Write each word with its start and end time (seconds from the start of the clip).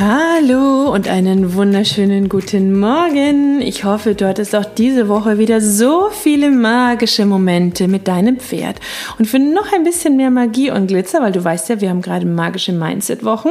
Hallo 0.00 0.92
und 0.92 1.08
einen 1.08 1.54
wunderschönen 1.54 2.28
guten 2.28 2.78
Morgen. 2.78 3.60
Ich 3.60 3.82
hoffe, 3.82 4.14
du 4.14 4.28
hattest 4.28 4.54
auch 4.54 4.64
diese 4.64 5.08
Woche 5.08 5.38
wieder 5.38 5.60
so 5.60 6.10
viele 6.12 6.52
magische 6.52 7.26
Momente 7.26 7.88
mit 7.88 8.06
deinem 8.06 8.38
Pferd. 8.38 8.76
Und 9.18 9.24
für 9.24 9.40
noch 9.40 9.72
ein 9.72 9.82
bisschen 9.82 10.16
mehr 10.16 10.30
Magie 10.30 10.70
und 10.70 10.86
Glitzer, 10.86 11.20
weil 11.20 11.32
du 11.32 11.42
weißt 11.42 11.68
ja, 11.68 11.80
wir 11.80 11.90
haben 11.90 12.00
gerade 12.00 12.26
magische 12.26 12.72
Mindset-Wochen. 12.72 13.48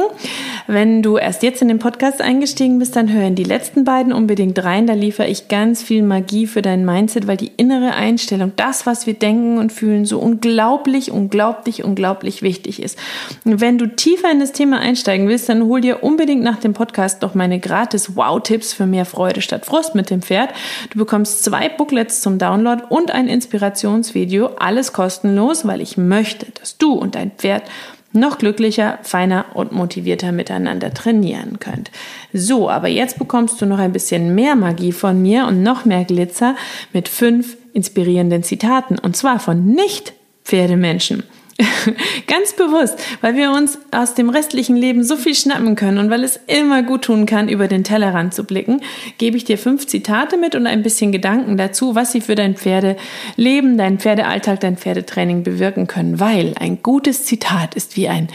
Wenn 0.66 1.02
du 1.02 1.18
erst 1.18 1.42
jetzt 1.42 1.60
in 1.60 1.68
den 1.68 1.80
Podcast 1.80 2.22
eingestiegen 2.22 2.78
bist, 2.78 2.96
dann 2.96 3.12
hören 3.12 3.34
die 3.34 3.44
letzten 3.44 3.84
beiden 3.84 4.14
unbedingt 4.14 4.64
rein. 4.64 4.86
Da 4.86 4.94
liefere 4.94 5.28
ich 5.28 5.48
ganz 5.48 5.82
viel 5.82 6.02
Magie 6.02 6.46
für 6.46 6.62
dein 6.62 6.86
Mindset, 6.86 7.26
weil 7.26 7.36
die 7.36 7.52
innere 7.58 7.92
Einstellung, 7.92 8.52
das, 8.56 8.86
was 8.86 9.06
wir 9.06 9.12
denken 9.12 9.58
und 9.58 9.70
fühlen, 9.70 10.06
so 10.06 10.18
unglaublich, 10.18 11.10
unglaublich, 11.10 11.84
unglaublich 11.84 12.40
wichtig 12.40 12.82
ist. 12.82 12.98
Und 13.44 13.60
wenn 13.60 13.76
du 13.76 13.86
tiefer 13.86 14.32
in 14.32 14.40
das 14.40 14.52
Thema 14.52 14.78
einsteigen 14.78 15.28
willst, 15.28 15.50
dann 15.50 15.64
hol 15.64 15.82
dir 15.82 16.02
unbedingt 16.02 16.37
unbedingt 16.38 16.44
nach 16.44 16.60
dem 16.60 16.72
Podcast 16.72 17.22
noch 17.22 17.34
meine 17.34 17.58
gratis 17.58 18.16
Wow-Tipps 18.16 18.72
für 18.72 18.86
mehr 18.86 19.04
Freude 19.04 19.42
statt 19.42 19.66
Frust 19.66 19.94
mit 19.94 20.10
dem 20.10 20.22
Pferd. 20.22 20.50
Du 20.90 20.98
bekommst 20.98 21.44
zwei 21.44 21.68
Booklets 21.68 22.20
zum 22.20 22.38
Download 22.38 22.82
und 22.88 23.10
ein 23.10 23.28
Inspirationsvideo. 23.28 24.50
Alles 24.58 24.92
kostenlos, 24.92 25.66
weil 25.66 25.80
ich 25.80 25.96
möchte, 25.96 26.46
dass 26.52 26.78
du 26.78 26.92
und 26.92 27.14
dein 27.14 27.32
Pferd 27.32 27.64
noch 28.12 28.38
glücklicher, 28.38 28.98
feiner 29.02 29.44
und 29.54 29.72
motivierter 29.72 30.32
miteinander 30.32 30.94
trainieren 30.94 31.58
könnt. 31.60 31.90
So, 32.32 32.70
aber 32.70 32.88
jetzt 32.88 33.18
bekommst 33.18 33.60
du 33.60 33.66
noch 33.66 33.78
ein 33.78 33.92
bisschen 33.92 34.34
mehr 34.34 34.56
Magie 34.56 34.92
von 34.92 35.20
mir 35.20 35.46
und 35.46 35.62
noch 35.62 35.84
mehr 35.84 36.04
Glitzer 36.04 36.56
mit 36.92 37.08
fünf 37.08 37.56
inspirierenden 37.74 38.42
Zitaten 38.42 38.98
und 38.98 39.16
zwar 39.16 39.40
von 39.40 39.66
nicht 39.66 40.14
Pferdemenschen. 40.44 41.24
Ganz 42.28 42.52
bewusst, 42.52 42.96
weil 43.20 43.34
wir 43.36 43.50
uns 43.50 43.78
aus 43.90 44.14
dem 44.14 44.30
restlichen 44.30 44.76
Leben 44.76 45.02
so 45.02 45.16
viel 45.16 45.34
schnappen 45.34 45.74
können 45.74 45.98
und 45.98 46.08
weil 46.08 46.22
es 46.22 46.38
immer 46.46 46.84
gut 46.84 47.02
tun 47.02 47.26
kann, 47.26 47.48
über 47.48 47.66
den 47.66 47.82
Tellerrand 47.82 48.32
zu 48.32 48.44
blicken, 48.44 48.80
gebe 49.18 49.36
ich 49.36 49.44
dir 49.44 49.58
fünf 49.58 49.86
Zitate 49.88 50.36
mit 50.36 50.54
und 50.54 50.68
ein 50.68 50.84
bisschen 50.84 51.10
Gedanken 51.10 51.56
dazu, 51.56 51.96
was 51.96 52.12
sie 52.12 52.20
für 52.20 52.36
dein 52.36 52.54
Pferdeleben, 52.56 53.76
deinen 53.76 53.98
Pferdealltag, 53.98 54.60
dein 54.60 54.76
Pferdetraining 54.76 55.42
bewirken 55.42 55.88
können. 55.88 56.20
Weil 56.20 56.54
ein 56.60 56.80
gutes 56.82 57.24
Zitat 57.24 57.74
ist 57.74 57.96
wie 57.96 58.08
ein 58.08 58.28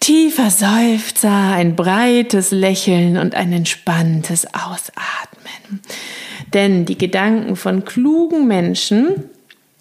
tiefer 0.00 0.50
Seufzer, 0.50 1.30
ein 1.30 1.74
breites 1.74 2.50
Lächeln 2.50 3.16
und 3.16 3.34
ein 3.34 3.52
entspanntes 3.52 4.46
Ausatmen. 4.52 5.80
Denn 6.52 6.84
die 6.84 6.98
Gedanken 6.98 7.56
von 7.56 7.86
klugen 7.86 8.46
Menschen 8.46 9.30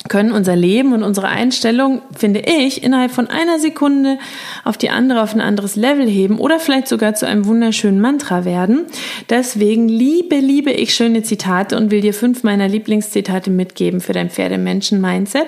können 0.10 0.32
unser 0.32 0.56
Leben 0.56 0.94
und 0.94 1.04
unsere 1.04 1.28
Einstellung, 1.28 2.02
finde 2.18 2.42
ich, 2.42 2.84
innerhalb 2.84 3.12
von 3.12 3.28
einer 3.28 3.60
Sekunde 3.60 4.18
auf 4.64 4.78
die 4.78 4.90
andere, 4.90 5.22
auf 5.22 5.34
ein 5.34 5.42
anderes 5.42 5.76
Level 5.76 6.08
heben 6.08 6.40
oder 6.40 6.60
vielleicht 6.60 6.88
sogar 6.88 7.14
zu 7.14 7.28
einem 7.28 7.46
wunderschönen 7.46 8.02
Mantra 8.02 8.46
werden. 8.46 8.86
Deswegen 9.30 9.88
liebe, 9.88 10.38
liebe 10.38 10.72
ich 10.72 10.94
schöne 10.96 11.24
Zitate 11.24 11.78
und 11.78 11.92
will 11.92 12.02
dir 12.02 12.14
fünf 12.14 12.44
meiner 12.44 12.68
Lieblingszitate 12.68 13.50
mitgeben 13.50 14.02
für 14.02 14.14
dein 14.14 14.30
Pferdemenschen-Mindset. 14.30 15.48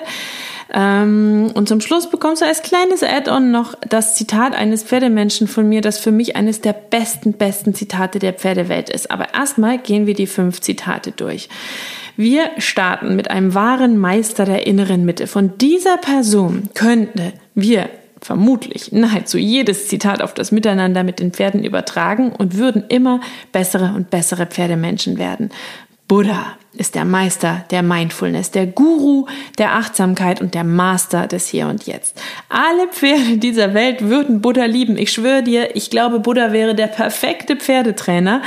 Ähm, 0.72 1.50
und 1.54 1.68
zum 1.68 1.80
Schluss 1.80 2.10
bekommst 2.10 2.42
du 2.42 2.46
als 2.46 2.62
kleines 2.62 3.02
Add-on 3.02 3.50
noch 3.50 3.74
das 3.88 4.14
Zitat 4.14 4.54
eines 4.54 4.82
Pferdemenschen 4.82 5.48
von 5.48 5.68
mir, 5.68 5.80
das 5.80 5.98
für 5.98 6.12
mich 6.12 6.36
eines 6.36 6.60
der 6.60 6.72
besten, 6.72 7.34
besten 7.34 7.74
Zitate 7.74 8.18
der 8.18 8.32
Pferdewelt 8.32 8.88
ist. 8.88 9.10
Aber 9.10 9.34
erstmal 9.34 9.78
gehen 9.78 10.06
wir 10.06 10.14
die 10.14 10.26
fünf 10.26 10.60
Zitate 10.60 11.12
durch. 11.12 11.48
Wir 12.16 12.50
starten 12.58 13.16
mit 13.16 13.30
einem 13.30 13.54
wahren 13.54 13.98
Meister 13.98 14.44
der 14.44 14.66
inneren 14.66 15.04
Mitte. 15.04 15.26
Von 15.26 15.58
dieser 15.58 15.96
Person 15.96 16.68
könnte 16.74 17.32
wir 17.54 17.88
vermutlich 18.20 18.90
nahezu 18.92 19.36
jedes 19.36 19.88
Zitat 19.88 20.22
auf 20.22 20.32
das 20.32 20.50
Miteinander 20.50 21.04
mit 21.04 21.20
den 21.20 21.32
Pferden 21.32 21.62
übertragen 21.62 22.32
und 22.32 22.56
würden 22.56 22.84
immer 22.88 23.20
bessere 23.52 23.92
und 23.94 24.10
bessere 24.10 24.46
Pferdemenschen 24.46 25.18
werden. 25.18 25.50
Buddha 26.08 26.56
ist 26.76 26.94
der 26.94 27.04
Meister 27.04 27.64
der 27.70 27.82
Mindfulness, 27.82 28.50
der 28.50 28.66
Guru 28.66 29.26
der 29.58 29.72
Achtsamkeit 29.72 30.40
und 30.40 30.54
der 30.54 30.64
Master 30.64 31.26
des 31.26 31.46
Hier 31.48 31.68
und 31.68 31.86
Jetzt. 31.86 32.20
Alle 32.48 32.88
Pferde 32.88 33.38
dieser 33.38 33.74
Welt 33.74 34.02
würden 34.02 34.40
Buddha 34.40 34.64
lieben. 34.64 34.96
Ich 34.98 35.12
schwöre 35.12 35.42
dir, 35.42 35.76
ich 35.76 35.90
glaube, 35.90 36.20
Buddha 36.20 36.52
wäre 36.52 36.74
der 36.74 36.88
perfekte 36.88 37.56
Pferdetrainer, 37.56 38.42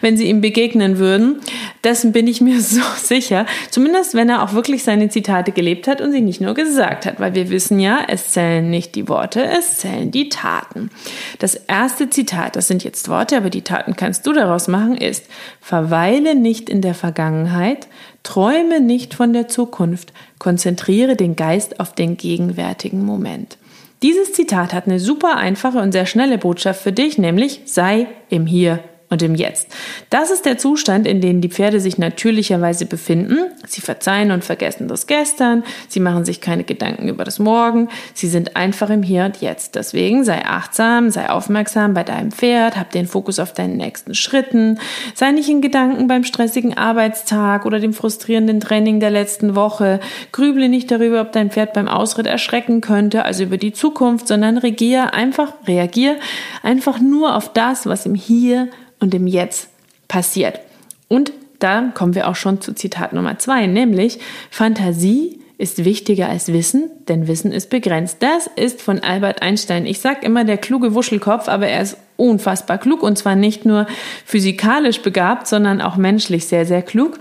wenn 0.00 0.16
sie 0.16 0.28
ihm 0.28 0.40
begegnen 0.40 0.98
würden. 0.98 1.40
Dessen 1.84 2.12
bin 2.12 2.26
ich 2.26 2.40
mir 2.40 2.60
so 2.60 2.82
sicher. 2.96 3.46
Zumindest, 3.70 4.14
wenn 4.14 4.28
er 4.28 4.42
auch 4.42 4.52
wirklich 4.52 4.84
seine 4.84 5.08
Zitate 5.08 5.52
gelebt 5.52 5.88
hat 5.88 6.00
und 6.00 6.12
sie 6.12 6.20
nicht 6.20 6.40
nur 6.40 6.54
gesagt 6.54 7.06
hat, 7.06 7.18
weil 7.20 7.34
wir 7.34 7.50
wissen 7.50 7.80
ja, 7.80 8.00
es 8.08 8.28
zählen 8.28 8.68
nicht 8.70 8.94
die 8.94 9.08
Worte, 9.08 9.44
es 9.44 9.78
zählen 9.78 10.10
die 10.10 10.28
Taten. 10.28 10.90
Das 11.38 11.54
erste 11.54 12.10
Zitat, 12.10 12.56
das 12.56 12.68
sind 12.68 12.84
jetzt 12.84 13.08
Worte, 13.08 13.36
aber 13.36 13.50
die 13.50 13.62
Taten 13.62 13.96
kannst 13.96 14.26
du 14.26 14.32
daraus 14.32 14.68
machen, 14.68 14.96
ist, 14.96 15.26
verweile 15.60 16.34
nicht 16.34 16.68
in 16.68 16.80
der 16.80 16.94
Vergangenheit, 16.94 17.71
Vergangenheit, 17.72 17.88
träume 18.22 18.80
nicht 18.80 19.14
von 19.14 19.32
der 19.32 19.48
Zukunft, 19.48 20.12
konzentriere 20.38 21.16
den 21.16 21.36
Geist 21.36 21.80
auf 21.80 21.94
den 21.94 22.16
gegenwärtigen 22.16 23.04
Moment. 23.04 23.58
Dieses 24.02 24.32
Zitat 24.32 24.72
hat 24.72 24.86
eine 24.86 24.98
super 24.98 25.36
einfache 25.36 25.78
und 25.78 25.92
sehr 25.92 26.06
schnelle 26.06 26.38
Botschaft 26.38 26.82
für 26.82 26.92
dich, 26.92 27.18
nämlich 27.18 27.62
sei 27.66 28.06
im 28.28 28.46
Hier 28.46 28.80
und 29.12 29.22
im 29.22 29.34
Jetzt. 29.34 29.68
Das 30.10 30.30
ist 30.30 30.46
der 30.46 30.56
Zustand, 30.56 31.06
in 31.06 31.20
dem 31.20 31.42
die 31.42 31.50
Pferde 31.50 31.80
sich 31.80 31.98
natürlicherweise 31.98 32.86
befinden. 32.86 33.38
Sie 33.66 33.82
verzeihen 33.82 34.30
und 34.30 34.42
vergessen 34.42 34.88
das 34.88 35.06
Gestern, 35.06 35.62
sie 35.88 36.00
machen 36.00 36.24
sich 36.24 36.40
keine 36.40 36.64
Gedanken 36.64 37.08
über 37.08 37.24
das 37.24 37.38
Morgen, 37.38 37.88
sie 38.14 38.28
sind 38.28 38.56
einfach 38.56 38.88
im 38.88 39.02
Hier 39.02 39.26
und 39.26 39.40
Jetzt. 39.42 39.74
Deswegen 39.74 40.24
sei 40.24 40.44
achtsam, 40.44 41.10
sei 41.10 41.28
aufmerksam 41.28 41.92
bei 41.92 42.04
deinem 42.04 42.32
Pferd, 42.32 42.76
hab 42.76 42.90
den 42.90 43.06
Fokus 43.06 43.38
auf 43.38 43.52
deinen 43.52 43.76
nächsten 43.76 44.14
Schritten, 44.14 44.78
sei 45.14 45.30
nicht 45.32 45.50
in 45.50 45.60
Gedanken 45.60 46.08
beim 46.08 46.24
stressigen 46.24 46.76
Arbeitstag 46.76 47.66
oder 47.66 47.78
dem 47.78 47.92
frustrierenden 47.92 48.60
Training 48.60 48.98
der 48.98 49.10
letzten 49.10 49.54
Woche, 49.54 50.00
grüble 50.32 50.70
nicht 50.70 50.90
darüber, 50.90 51.20
ob 51.20 51.32
dein 51.32 51.50
Pferd 51.50 51.74
beim 51.74 51.88
Ausritt 51.88 52.26
erschrecken 52.26 52.80
könnte, 52.80 53.26
also 53.26 53.42
über 53.42 53.58
die 53.58 53.74
Zukunft, 53.74 54.26
sondern 54.26 54.56
reagier 54.56 55.12
einfach, 55.12 55.52
reagier 55.66 56.16
einfach 56.62 56.98
nur 56.98 57.36
auf 57.36 57.52
das, 57.52 57.84
was 57.84 58.06
im 58.06 58.14
Hier 58.14 58.68
und 59.02 59.14
im 59.14 59.26
Jetzt 59.26 59.68
passiert. 60.08 60.60
Und 61.08 61.32
da 61.58 61.92
kommen 61.94 62.14
wir 62.14 62.28
auch 62.28 62.36
schon 62.36 62.60
zu 62.60 62.74
Zitat 62.74 63.12
Nummer 63.12 63.38
zwei, 63.38 63.66
nämlich 63.66 64.18
Fantasie 64.50 65.38
ist 65.58 65.84
wichtiger 65.84 66.28
als 66.28 66.52
Wissen, 66.52 66.90
denn 67.06 67.28
Wissen 67.28 67.52
ist 67.52 67.70
begrenzt. 67.70 68.16
Das 68.18 68.50
ist 68.56 68.82
von 68.82 68.98
Albert 68.98 69.42
Einstein. 69.42 69.86
Ich 69.86 70.00
sage 70.00 70.26
immer 70.26 70.44
der 70.44 70.56
kluge 70.56 70.94
Wuschelkopf, 70.94 71.46
aber 71.46 71.68
er 71.68 71.82
ist 71.82 71.98
unfassbar 72.16 72.78
klug 72.78 73.02
und 73.02 73.16
zwar 73.16 73.36
nicht 73.36 73.64
nur 73.64 73.86
physikalisch 74.24 75.02
begabt, 75.02 75.46
sondern 75.46 75.80
auch 75.80 75.96
menschlich 75.96 76.46
sehr, 76.46 76.66
sehr 76.66 76.82
klug. 76.82 77.20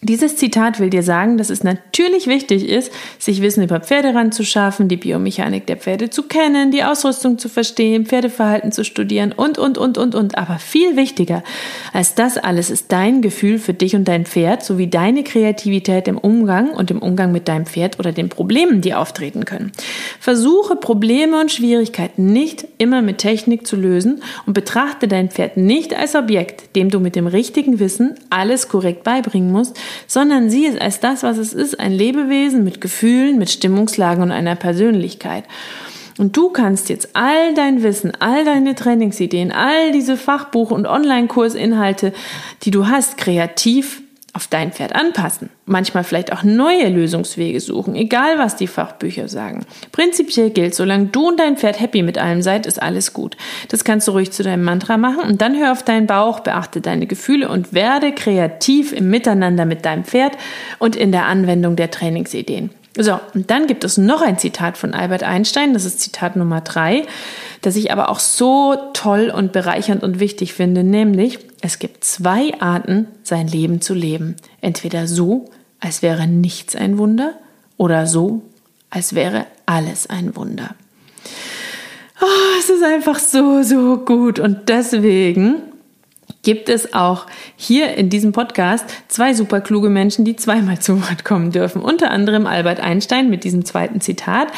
Dieses 0.00 0.36
Zitat 0.36 0.78
will 0.78 0.90
dir 0.90 1.02
sagen, 1.02 1.38
dass 1.38 1.50
es 1.50 1.64
natürlich 1.64 2.28
wichtig 2.28 2.68
ist, 2.68 2.92
sich 3.18 3.42
Wissen 3.42 3.64
über 3.64 3.80
Pferde 3.80 4.14
ranzuschaffen, 4.14 4.86
die 4.88 4.96
Biomechanik 4.96 5.66
der 5.66 5.76
Pferde 5.76 6.08
zu 6.08 6.22
kennen, 6.22 6.70
die 6.70 6.84
Ausrüstung 6.84 7.38
zu 7.38 7.48
verstehen, 7.48 8.06
Pferdeverhalten 8.06 8.70
zu 8.70 8.84
studieren 8.84 9.32
und, 9.32 9.58
und, 9.58 9.76
und, 9.76 9.98
und, 9.98 10.14
und. 10.14 10.38
Aber 10.38 10.60
viel 10.60 10.96
wichtiger 10.96 11.42
als 11.92 12.14
das 12.14 12.38
alles 12.38 12.70
ist 12.70 12.92
dein 12.92 13.22
Gefühl 13.22 13.58
für 13.58 13.74
dich 13.74 13.96
und 13.96 14.06
dein 14.06 14.24
Pferd 14.24 14.62
sowie 14.62 14.86
deine 14.86 15.24
Kreativität 15.24 16.06
im 16.06 16.16
Umgang 16.16 16.70
und 16.70 16.92
im 16.92 17.00
Umgang 17.00 17.32
mit 17.32 17.48
deinem 17.48 17.66
Pferd 17.66 17.98
oder 17.98 18.12
den 18.12 18.28
Problemen, 18.28 18.80
die 18.80 18.94
auftreten 18.94 19.44
können. 19.44 19.72
Versuche 20.20 20.76
Probleme 20.76 21.40
und 21.40 21.50
Schwierigkeiten 21.50 22.32
nicht 22.32 22.66
immer 22.78 23.02
mit 23.02 23.18
Technik 23.18 23.66
zu 23.66 23.74
lösen 23.74 24.22
und 24.46 24.52
betrachte 24.52 25.08
dein 25.08 25.28
Pferd 25.28 25.56
nicht 25.56 25.92
als 25.92 26.14
Objekt, 26.14 26.76
dem 26.76 26.88
du 26.88 27.00
mit 27.00 27.16
dem 27.16 27.26
richtigen 27.26 27.80
Wissen 27.80 28.14
alles 28.30 28.68
korrekt 28.68 29.02
beibringen 29.02 29.50
musst, 29.50 29.76
sondern 30.06 30.50
sieh 30.50 30.66
es 30.66 30.80
als 30.80 31.00
das, 31.00 31.22
was 31.22 31.38
es 31.38 31.52
ist, 31.52 31.78
ein 31.78 31.92
Lebewesen 31.92 32.64
mit 32.64 32.80
Gefühlen, 32.80 33.38
mit 33.38 33.50
Stimmungslagen 33.50 34.22
und 34.22 34.32
einer 34.32 34.56
Persönlichkeit. 34.56 35.44
Und 36.18 36.36
du 36.36 36.50
kannst 36.50 36.88
jetzt 36.88 37.10
all 37.14 37.54
dein 37.54 37.82
Wissen, 37.84 38.12
all 38.18 38.44
deine 38.44 38.74
Trainingsideen, 38.74 39.52
all 39.52 39.92
diese 39.92 40.16
Fachbuch- 40.16 40.72
und 40.72 40.86
Online-Kursinhalte, 40.86 42.12
die 42.62 42.72
du 42.72 42.88
hast, 42.88 43.16
kreativ 43.18 44.02
auf 44.38 44.46
dein 44.46 44.70
Pferd 44.70 44.94
anpassen. 44.94 45.50
Manchmal 45.66 46.04
vielleicht 46.04 46.32
auch 46.32 46.44
neue 46.44 46.88
Lösungswege 46.90 47.58
suchen, 47.58 47.96
egal 47.96 48.38
was 48.38 48.54
die 48.54 48.68
Fachbücher 48.68 49.26
sagen. 49.26 49.66
Prinzipiell 49.90 50.50
gilt, 50.50 50.76
solange 50.76 51.06
du 51.06 51.26
und 51.26 51.40
dein 51.40 51.56
Pferd 51.56 51.80
happy 51.80 52.04
mit 52.04 52.18
allem 52.18 52.40
seid, 52.40 52.64
ist 52.64 52.80
alles 52.80 53.12
gut. 53.12 53.36
Das 53.68 53.82
kannst 53.82 54.06
du 54.06 54.12
ruhig 54.12 54.30
zu 54.30 54.44
deinem 54.44 54.62
Mantra 54.62 54.96
machen 54.96 55.28
und 55.28 55.42
dann 55.42 55.58
hör 55.58 55.72
auf 55.72 55.82
deinen 55.82 56.06
Bauch, 56.06 56.38
beachte 56.38 56.80
deine 56.80 57.08
Gefühle 57.08 57.48
und 57.48 57.72
werde 57.72 58.12
kreativ 58.12 58.92
im 58.92 59.10
Miteinander 59.10 59.64
mit 59.64 59.84
deinem 59.84 60.04
Pferd 60.04 60.38
und 60.78 60.94
in 60.94 61.10
der 61.10 61.26
Anwendung 61.26 61.74
der 61.74 61.90
Trainingsideen. 61.90 62.70
So, 63.00 63.20
und 63.32 63.48
dann 63.50 63.68
gibt 63.68 63.84
es 63.84 63.96
noch 63.96 64.22
ein 64.22 64.38
Zitat 64.38 64.76
von 64.76 64.92
Albert 64.92 65.22
Einstein, 65.22 65.72
das 65.72 65.84
ist 65.84 66.00
Zitat 66.00 66.34
Nummer 66.34 66.60
drei, 66.62 67.06
das 67.62 67.76
ich 67.76 67.92
aber 67.92 68.08
auch 68.08 68.18
so 68.18 68.76
toll 68.92 69.32
und 69.34 69.52
bereichernd 69.52 70.02
und 70.02 70.18
wichtig 70.18 70.52
finde, 70.52 70.82
nämlich, 70.82 71.38
es 71.60 71.78
gibt 71.78 72.02
zwei 72.02 72.52
Arten, 72.60 73.06
sein 73.22 73.46
Leben 73.46 73.80
zu 73.80 73.94
leben. 73.94 74.34
Entweder 74.60 75.06
so, 75.06 75.44
als 75.78 76.02
wäre 76.02 76.26
nichts 76.26 76.74
ein 76.74 76.98
Wunder, 76.98 77.34
oder 77.76 78.08
so, 78.08 78.42
als 78.90 79.14
wäre 79.14 79.46
alles 79.64 80.10
ein 80.10 80.34
Wunder. 80.34 80.74
Oh, 82.20 82.58
es 82.58 82.68
ist 82.68 82.82
einfach 82.82 83.20
so, 83.20 83.62
so 83.62 83.98
gut 83.98 84.40
und 84.40 84.68
deswegen 84.68 85.62
gibt 86.42 86.68
es 86.68 86.94
auch 86.94 87.26
hier 87.56 87.94
in 87.96 88.10
diesem 88.10 88.32
Podcast 88.32 88.84
zwei 89.08 89.34
super 89.34 89.60
kluge 89.60 89.90
Menschen, 89.90 90.24
die 90.24 90.36
zweimal 90.36 90.78
zu 90.78 91.02
Wort 91.02 91.24
kommen 91.24 91.50
dürfen. 91.50 91.82
Unter 91.82 92.10
anderem 92.10 92.46
Albert 92.46 92.80
Einstein 92.80 93.28
mit 93.28 93.44
diesem 93.44 93.64
zweiten 93.64 94.00
Zitat. 94.00 94.48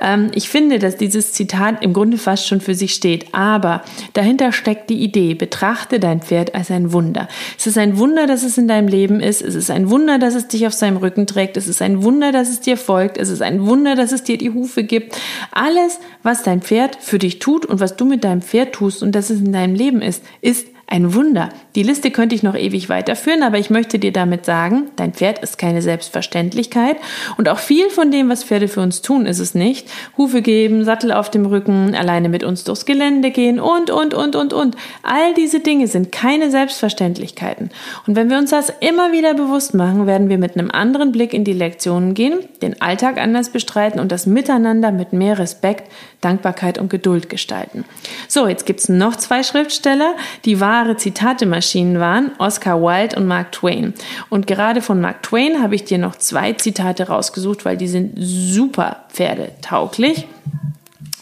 Ähm, 0.00 0.30
ich 0.34 0.48
finde, 0.48 0.78
dass 0.78 0.96
dieses 0.96 1.32
Zitat 1.32 1.84
im 1.84 1.92
Grunde 1.92 2.18
fast 2.18 2.48
schon 2.48 2.60
für 2.60 2.74
sich 2.74 2.94
steht, 2.94 3.34
aber 3.34 3.82
dahinter 4.14 4.52
steckt 4.52 4.90
die 4.90 5.00
Idee, 5.00 5.34
betrachte 5.34 6.00
dein 6.00 6.22
Pferd 6.22 6.54
als 6.54 6.70
ein 6.70 6.92
Wunder. 6.92 7.28
Es 7.56 7.66
ist 7.66 7.78
ein 7.78 7.98
Wunder, 7.98 8.26
dass 8.26 8.42
es 8.42 8.58
in 8.58 8.66
deinem 8.66 8.88
Leben 8.88 9.20
ist. 9.20 9.42
Es 9.42 9.54
ist 9.54 9.70
ein 9.70 9.90
Wunder, 9.90 10.18
dass 10.18 10.34
es 10.34 10.48
dich 10.48 10.66
auf 10.66 10.74
seinem 10.74 10.96
Rücken 10.96 11.26
trägt. 11.26 11.56
Es 11.56 11.68
ist 11.68 11.82
ein 11.82 12.02
Wunder, 12.02 12.32
dass 12.32 12.48
es 12.48 12.60
dir 12.60 12.76
folgt. 12.76 13.18
Es 13.18 13.28
ist 13.28 13.42
ein 13.42 13.66
Wunder, 13.66 13.94
dass 13.94 14.12
es 14.12 14.24
dir 14.24 14.38
die 14.38 14.50
Hufe 14.50 14.82
gibt. 14.82 15.16
Alles, 15.52 16.00
was 16.22 16.42
dein 16.42 16.62
Pferd 16.62 16.96
für 17.00 17.18
dich 17.18 17.38
tut 17.38 17.66
und 17.66 17.80
was 17.80 17.96
du 17.96 18.04
mit 18.04 18.24
deinem 18.24 18.42
Pferd 18.42 18.72
tust 18.72 19.02
und 19.02 19.12
dass 19.14 19.30
es 19.30 19.40
in 19.40 19.52
deinem 19.52 19.74
Leben 19.74 20.02
ist, 20.02 20.24
ist 20.40 20.66
ein 20.90 21.14
Wunder. 21.14 21.50
Die 21.74 21.82
Liste 21.82 22.10
könnte 22.10 22.34
ich 22.34 22.42
noch 22.42 22.56
ewig 22.56 22.88
weiterführen, 22.88 23.42
aber 23.42 23.58
ich 23.58 23.68
möchte 23.68 23.98
dir 23.98 24.10
damit 24.10 24.46
sagen, 24.46 24.84
dein 24.96 25.12
Pferd 25.12 25.38
ist 25.40 25.58
keine 25.58 25.82
Selbstverständlichkeit 25.82 26.96
und 27.36 27.50
auch 27.50 27.58
viel 27.58 27.90
von 27.90 28.10
dem, 28.10 28.30
was 28.30 28.42
Pferde 28.42 28.68
für 28.68 28.80
uns 28.80 29.02
tun, 29.02 29.26
ist 29.26 29.38
es 29.38 29.54
nicht. 29.54 29.86
Hufe 30.16 30.40
geben, 30.40 30.84
Sattel 30.84 31.12
auf 31.12 31.30
dem 31.30 31.44
Rücken, 31.44 31.94
alleine 31.94 32.30
mit 32.30 32.42
uns 32.42 32.64
durchs 32.64 32.86
Gelände 32.86 33.30
gehen 33.30 33.60
und, 33.60 33.90
und, 33.90 34.14
und, 34.14 34.34
und, 34.34 34.54
und. 34.54 34.76
All 35.02 35.34
diese 35.34 35.60
Dinge 35.60 35.88
sind 35.88 36.10
keine 36.10 36.50
Selbstverständlichkeiten. 36.50 37.68
Und 38.06 38.16
wenn 38.16 38.30
wir 38.30 38.38
uns 38.38 38.50
das 38.50 38.72
immer 38.80 39.12
wieder 39.12 39.34
bewusst 39.34 39.74
machen, 39.74 40.06
werden 40.06 40.30
wir 40.30 40.38
mit 40.38 40.56
einem 40.56 40.70
anderen 40.70 41.12
Blick 41.12 41.34
in 41.34 41.44
die 41.44 41.52
Lektionen 41.52 42.14
gehen, 42.14 42.38
den 42.62 42.80
Alltag 42.80 43.18
anders 43.18 43.50
bestreiten 43.50 44.00
und 44.00 44.10
das 44.10 44.24
Miteinander 44.24 44.90
mit 44.90 45.12
mehr 45.12 45.38
Respekt, 45.38 45.92
Dankbarkeit 46.20 46.78
und 46.78 46.88
Geduld 46.88 47.28
gestalten. 47.28 47.84
So, 48.26 48.48
jetzt 48.48 48.66
gibt's 48.66 48.88
noch 48.88 49.16
zwei 49.16 49.42
Schriftsteller, 49.42 50.14
die 50.44 50.60
wahr 50.60 50.78
wahre 50.78 50.96
Zitatemaschinen 50.96 51.98
waren, 51.98 52.30
Oscar 52.38 52.80
Wilde 52.80 53.16
und 53.16 53.26
Mark 53.26 53.52
Twain. 53.52 53.94
Und 54.28 54.46
gerade 54.46 54.80
von 54.80 55.00
Mark 55.00 55.22
Twain 55.22 55.62
habe 55.62 55.74
ich 55.74 55.84
dir 55.84 55.98
noch 55.98 56.16
zwei 56.16 56.52
Zitate 56.52 57.08
rausgesucht, 57.08 57.64
weil 57.64 57.76
die 57.76 57.88
sind 57.88 58.14
super 58.16 59.04
pferdetauglich. 59.10 60.26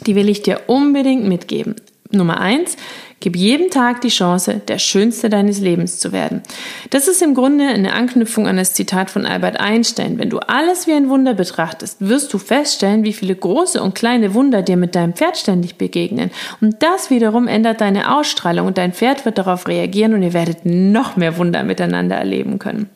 Die 0.06 0.14
will 0.14 0.28
ich 0.28 0.42
dir 0.42 0.62
unbedingt 0.66 1.24
mitgeben. 1.24 1.76
Nummer 2.10 2.40
eins, 2.40 2.76
Gib 3.20 3.34
jedem 3.34 3.70
Tag 3.70 4.02
die 4.02 4.08
Chance, 4.08 4.60
der 4.68 4.78
Schönste 4.78 5.30
deines 5.30 5.58
Lebens 5.58 5.98
zu 5.98 6.12
werden. 6.12 6.42
Das 6.90 7.08
ist 7.08 7.22
im 7.22 7.34
Grunde 7.34 7.64
eine 7.64 7.94
Anknüpfung 7.94 8.46
an 8.46 8.58
das 8.58 8.74
Zitat 8.74 9.10
von 9.10 9.24
Albert 9.24 9.58
Einstein. 9.58 10.18
Wenn 10.18 10.28
du 10.28 10.38
alles 10.38 10.86
wie 10.86 10.92
ein 10.92 11.08
Wunder 11.08 11.32
betrachtest, 11.32 11.96
wirst 12.00 12.34
du 12.34 12.38
feststellen, 12.38 13.04
wie 13.04 13.14
viele 13.14 13.34
große 13.34 13.82
und 13.82 13.94
kleine 13.94 14.34
Wunder 14.34 14.60
dir 14.60 14.76
mit 14.76 14.94
deinem 14.94 15.14
Pferd 15.14 15.38
ständig 15.38 15.76
begegnen. 15.76 16.30
Und 16.60 16.82
das 16.82 17.08
wiederum 17.08 17.48
ändert 17.48 17.80
deine 17.80 18.14
Ausstrahlung 18.14 18.66
und 18.66 18.76
dein 18.76 18.92
Pferd 18.92 19.24
wird 19.24 19.38
darauf 19.38 19.66
reagieren 19.66 20.12
und 20.12 20.22
ihr 20.22 20.34
werdet 20.34 20.66
noch 20.66 21.16
mehr 21.16 21.38
Wunder 21.38 21.62
miteinander 21.62 22.16
erleben 22.16 22.58
können. 22.58 22.90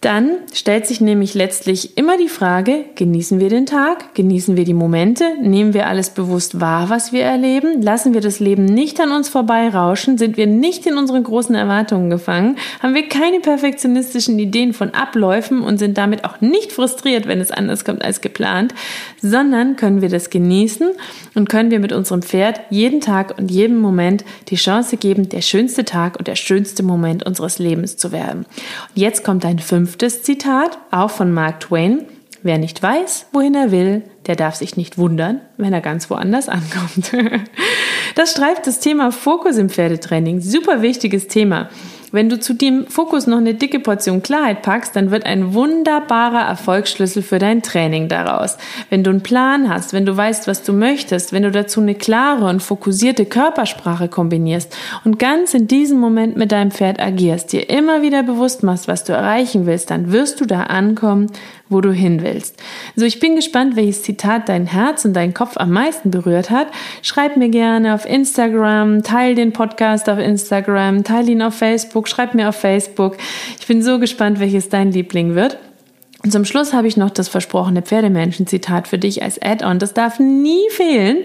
Dann 0.00 0.36
stellt 0.54 0.86
sich 0.86 1.00
nämlich 1.00 1.34
letztlich 1.34 1.96
immer 1.98 2.16
die 2.16 2.28
Frage, 2.28 2.84
genießen 2.94 3.40
wir 3.40 3.48
den 3.48 3.66
Tag, 3.66 4.14
genießen 4.14 4.56
wir 4.56 4.62
die 4.64 4.72
Momente, 4.72 5.24
nehmen 5.42 5.74
wir 5.74 5.88
alles 5.88 6.10
bewusst 6.10 6.60
wahr, 6.60 6.88
was 6.88 7.12
wir 7.12 7.24
erleben, 7.24 7.82
lassen 7.82 8.14
wir 8.14 8.20
das 8.20 8.38
Leben 8.38 8.64
nicht 8.64 9.00
an 9.00 9.10
uns 9.10 9.28
vorbeirauschen, 9.28 10.16
sind 10.16 10.36
wir 10.36 10.46
nicht 10.46 10.86
in 10.86 10.96
unseren 10.96 11.24
großen 11.24 11.56
Erwartungen 11.56 12.10
gefangen, 12.10 12.58
haben 12.80 12.94
wir 12.94 13.08
keine 13.08 13.40
perfektionistischen 13.40 14.38
Ideen 14.38 14.72
von 14.72 14.94
Abläufen 14.94 15.62
und 15.62 15.78
sind 15.78 15.98
damit 15.98 16.24
auch 16.24 16.40
nicht 16.40 16.70
frustriert, 16.70 17.26
wenn 17.26 17.40
es 17.40 17.50
anders 17.50 17.84
kommt 17.84 18.04
als 18.04 18.20
geplant, 18.20 18.74
sondern 19.20 19.74
können 19.74 20.00
wir 20.00 20.10
das 20.10 20.30
genießen 20.30 20.90
und 21.34 21.48
können 21.48 21.72
wir 21.72 21.80
mit 21.80 21.92
unserem 21.92 22.22
Pferd 22.22 22.60
jeden 22.70 23.00
Tag 23.00 23.36
und 23.36 23.50
jedem 23.50 23.80
Moment 23.80 24.24
die 24.46 24.54
Chance 24.54 24.96
geben, 24.96 25.28
der 25.28 25.40
schönste 25.40 25.84
Tag 25.84 26.20
und 26.20 26.28
der 26.28 26.36
schönste 26.36 26.84
Moment 26.84 27.26
unseres 27.26 27.58
Lebens 27.58 27.96
zu 27.96 28.12
werden. 28.12 28.46
Und 28.94 29.02
jetzt 29.02 29.24
kommt 29.24 29.44
ein 29.44 29.58
fünf 29.58 29.87
Fünftes 29.88 30.22
Zitat, 30.22 30.78
auch 30.90 31.08
von 31.08 31.32
Mark 31.32 31.60
Twain. 31.60 32.04
Wer 32.42 32.58
nicht 32.58 32.82
weiß, 32.82 33.28
wohin 33.32 33.54
er 33.54 33.70
will, 33.70 34.02
der 34.26 34.36
darf 34.36 34.54
sich 34.54 34.76
nicht 34.76 34.98
wundern, 34.98 35.40
wenn 35.56 35.72
er 35.72 35.80
ganz 35.80 36.10
woanders 36.10 36.46
ankommt. 36.50 37.10
Das 38.14 38.32
streift 38.32 38.66
das 38.66 38.80
Thema 38.80 39.12
Fokus 39.12 39.56
im 39.56 39.70
Pferdetraining. 39.70 40.42
Super 40.42 40.82
wichtiges 40.82 41.26
Thema. 41.26 41.70
Wenn 42.12 42.28
du 42.28 42.40
zu 42.40 42.54
dem 42.54 42.86
Fokus 42.86 43.26
noch 43.26 43.38
eine 43.38 43.54
dicke 43.54 43.80
Portion 43.80 44.22
Klarheit 44.22 44.62
packst, 44.62 44.96
dann 44.96 45.10
wird 45.10 45.26
ein 45.26 45.54
wunderbarer 45.54 46.46
Erfolgsschlüssel 46.46 47.22
für 47.22 47.38
dein 47.38 47.62
Training 47.62 48.08
daraus. 48.08 48.56
Wenn 48.88 49.04
du 49.04 49.10
einen 49.10 49.22
Plan 49.22 49.68
hast, 49.68 49.92
wenn 49.92 50.06
du 50.06 50.16
weißt, 50.16 50.48
was 50.48 50.62
du 50.62 50.72
möchtest, 50.72 51.32
wenn 51.32 51.42
du 51.42 51.50
dazu 51.50 51.80
eine 51.80 51.94
klare 51.94 52.46
und 52.46 52.62
fokussierte 52.62 53.26
Körpersprache 53.26 54.08
kombinierst 54.08 54.74
und 55.04 55.18
ganz 55.18 55.54
in 55.54 55.66
diesem 55.66 55.98
Moment 55.98 56.36
mit 56.36 56.52
deinem 56.52 56.70
Pferd 56.70 57.00
agierst, 57.00 57.52
dir 57.52 57.68
immer 57.68 58.02
wieder 58.02 58.22
bewusst 58.22 58.62
machst, 58.62 58.88
was 58.88 59.04
du 59.04 59.12
erreichen 59.12 59.66
willst, 59.66 59.90
dann 59.90 60.12
wirst 60.12 60.40
du 60.40 60.46
da 60.46 60.64
ankommen, 60.64 61.30
wo 61.68 61.80
du 61.80 61.92
hin 61.92 62.22
willst. 62.22 62.56
So, 62.96 63.04
ich 63.04 63.20
bin 63.20 63.36
gespannt, 63.36 63.76
welches 63.76 64.02
Zitat 64.02 64.48
dein 64.48 64.66
Herz 64.66 65.04
und 65.04 65.14
dein 65.14 65.34
Kopf 65.34 65.56
am 65.56 65.70
meisten 65.70 66.10
berührt 66.10 66.50
hat. 66.50 66.68
Schreib 67.02 67.36
mir 67.36 67.50
gerne 67.50 67.94
auf 67.94 68.06
Instagram, 68.06 69.02
teil 69.02 69.34
den 69.34 69.52
Podcast 69.52 70.08
auf 70.08 70.18
Instagram, 70.18 71.04
teil 71.04 71.28
ihn 71.28 71.42
auf 71.42 71.54
Facebook, 71.54 71.97
schreib 72.06 72.34
mir 72.34 72.50
auf 72.50 72.56
Facebook. 72.56 73.16
Ich 73.58 73.66
bin 73.66 73.82
so 73.82 73.98
gespannt, 73.98 74.38
welches 74.38 74.68
dein 74.68 74.92
Liebling 74.92 75.34
wird. 75.34 75.58
Und 76.22 76.32
zum 76.32 76.44
Schluss 76.44 76.74
habe 76.74 76.88
ich 76.88 76.96
noch 76.96 77.10
das 77.10 77.28
versprochene 77.28 77.80
Pferdemenschen-Zitat 77.80 78.88
für 78.88 78.98
dich 78.98 79.22
als 79.22 79.40
Add-on. 79.40 79.78
Das 79.78 79.94
darf 79.94 80.18
nie 80.18 80.68
fehlen. 80.70 81.24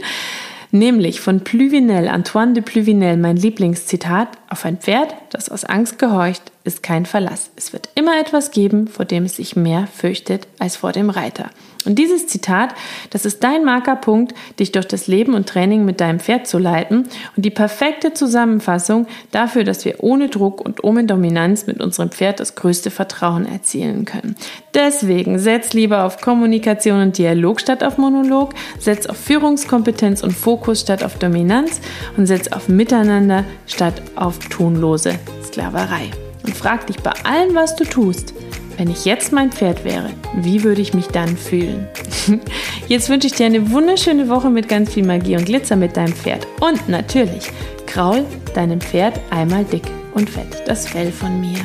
Nämlich 0.71 1.19
von 1.19 1.41
Pluvinel, 1.41 2.07
Antoine 2.07 2.53
de 2.53 2.63
Pluvinel, 2.63 3.17
mein 3.17 3.35
Lieblingszitat, 3.35 4.29
auf 4.49 4.63
ein 4.65 4.77
Pferd, 4.77 5.13
das 5.29 5.49
aus 5.49 5.65
Angst 5.65 5.99
gehorcht, 5.99 6.52
ist 6.63 6.83
kein 6.83 7.05
Verlass. 7.05 7.51
Es 7.55 7.73
wird 7.73 7.89
immer 7.95 8.19
etwas 8.19 8.51
geben, 8.51 8.87
vor 8.87 9.05
dem 9.05 9.25
es 9.25 9.35
sich 9.35 9.55
mehr 9.55 9.87
fürchtet 9.87 10.47
als 10.59 10.77
vor 10.77 10.91
dem 10.91 11.09
Reiter. 11.09 11.49
Und 11.85 11.95
dieses 11.99 12.27
Zitat, 12.27 12.73
das 13.09 13.25
ist 13.25 13.43
dein 13.43 13.65
Markerpunkt, 13.65 14.33
dich 14.59 14.71
durch 14.71 14.87
das 14.87 15.07
Leben 15.07 15.33
und 15.33 15.49
Training 15.49 15.83
mit 15.83 15.99
deinem 15.99 16.19
Pferd 16.21 16.47
zu 16.47 16.57
leiten 16.57 17.09
und 17.35 17.43
die 17.43 17.49
perfekte 17.49 18.13
Zusammenfassung 18.13 19.07
dafür, 19.31 19.65
dass 19.65 19.83
wir 19.83 20.01
ohne 20.01 20.29
Druck 20.29 20.61
und 20.61 20.83
ohne 20.83 21.03
Dominanz 21.03 21.67
mit 21.67 21.81
unserem 21.81 22.09
Pferd 22.09 22.39
das 22.39 22.55
größte 22.55 22.89
Vertrauen 22.89 23.45
erzielen 23.45 24.05
können. 24.05 24.35
Deswegen 24.73 25.39
setz 25.39 25.73
lieber 25.73 26.05
auf 26.05 26.21
Kommunikation 26.21 27.01
und 27.01 27.17
Dialog 27.17 27.59
statt 27.59 27.83
auf 27.83 27.97
Monolog, 27.97 28.53
setz 28.79 29.05
auf 29.05 29.17
Führungskompetenz 29.17 30.23
und 30.23 30.31
Fokus 30.31 30.81
statt 30.81 31.03
auf 31.03 31.19
Dominanz 31.19 31.81
und 32.15 32.27
setz 32.27 32.47
auf 32.47 32.69
Miteinander 32.69 33.43
statt 33.67 34.01
auf 34.15 34.39
tunlose 34.39 35.19
Sklaverei. 35.43 36.22
Und 36.43 36.55
frag 36.55 36.87
dich 36.87 36.97
bei 36.97 37.11
allem, 37.23 37.55
was 37.55 37.75
du 37.75 37.83
tust, 37.85 38.33
wenn 38.77 38.89
ich 38.89 39.05
jetzt 39.05 39.31
mein 39.31 39.51
Pferd 39.51 39.83
wäre, 39.83 40.09
wie 40.35 40.63
würde 40.63 40.81
ich 40.81 40.93
mich 40.93 41.07
dann 41.07 41.37
fühlen? 41.37 41.87
Jetzt 42.87 43.09
wünsche 43.09 43.27
ich 43.27 43.33
dir 43.33 43.45
eine 43.45 43.71
wunderschöne 43.71 44.29
Woche 44.29 44.49
mit 44.49 44.67
ganz 44.67 44.93
viel 44.93 45.05
Magie 45.05 45.37
und 45.37 45.45
Glitzer 45.45 45.75
mit 45.75 45.95
deinem 45.95 46.13
Pferd. 46.13 46.47
Und 46.59 46.89
natürlich, 46.89 47.51
kraul 47.85 48.25
deinem 48.55 48.81
Pferd 48.81 49.19
einmal 49.29 49.63
dick 49.63 49.83
und 50.13 50.29
fett 50.29 50.63
das 50.65 50.87
Fell 50.87 51.11
von 51.11 51.39
mir. 51.39 51.59